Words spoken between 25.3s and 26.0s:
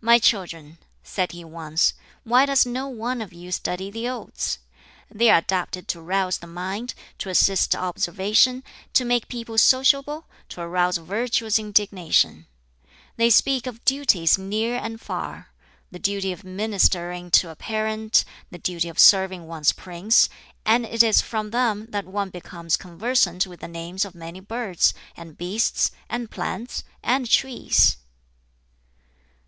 beasts,